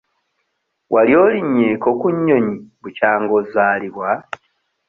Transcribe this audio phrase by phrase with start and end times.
[0.93, 4.09] Wali olinnyeeko ku nnyonyi bukyanga ozaalibwa?